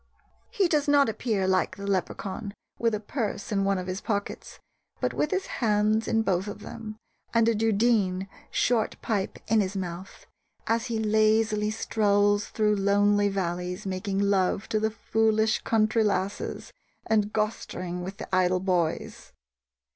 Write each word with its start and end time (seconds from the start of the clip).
He 0.49 0.67
does 0.67 0.87
not 0.87 1.09
appear, 1.09 1.47
like 1.47 1.75
the 1.75 1.85
Leprechaun, 1.85 2.55
with 2.79 2.95
a 2.95 2.99
purse 2.99 3.51
in 3.51 3.63
one 3.63 3.77
of 3.77 3.85
his 3.85 4.01
pockets, 4.01 4.59
but 4.99 5.13
with 5.13 5.29
his 5.29 5.45
hands 5.61 6.07
in 6.07 6.23
both 6.23 6.47
of 6.47 6.61
them, 6.61 6.97
and 7.35 7.47
a 7.47 7.53
dudeen 7.53 8.27
(short 8.49 8.99
pipe) 9.03 9.37
in 9.47 9.61
his 9.61 9.77
mouth, 9.77 10.25
as 10.65 10.87
he 10.87 10.97
lazily 10.97 11.69
strolls 11.69 12.47
through 12.47 12.77
lonely 12.77 13.29
valleys 13.29 13.85
making 13.85 14.17
love 14.17 14.67
to 14.69 14.79
the 14.79 14.89
foolish 14.89 15.61
country 15.61 16.03
lasses 16.03 16.73
and 17.05 17.31
"gostering" 17.31 18.01
with 18.03 18.17
the 18.17 18.35
idle 18.35 18.59
"boys." 18.59 19.33